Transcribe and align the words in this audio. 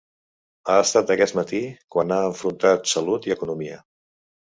Ha 0.71 0.77
estat 0.85 1.11
aquest 1.15 1.35
matí, 1.39 1.59
quan 1.95 2.13
ha 2.15 2.17
enfrontat 2.29 2.89
salut 2.93 3.29
i 3.31 3.35
economia. 3.37 3.79